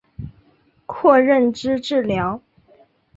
[0.87, 2.41] 括认知治疗。